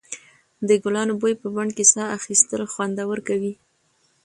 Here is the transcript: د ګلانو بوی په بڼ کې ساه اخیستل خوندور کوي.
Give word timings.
د 0.67 0.69
ګلانو 0.83 1.13
بوی 1.21 1.33
په 1.41 1.47
بڼ 1.55 1.67
کې 1.77 1.83
ساه 1.93 2.13
اخیستل 2.17 2.61
خوندور 2.73 3.17
کوي. 3.27 3.53